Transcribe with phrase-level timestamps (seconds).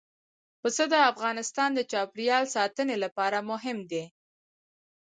[0.61, 4.03] پسه د افغانستان د چاپیریال ساتنې لپاره مهم دي.